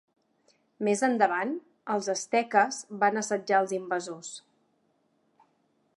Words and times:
Més 0.87 1.03
endavant, 1.07 1.51
els 1.97 2.09
asteques 2.15 2.81
van 3.05 3.23
assetjar 3.23 3.61
als 3.61 3.75
invasors. 3.81 4.33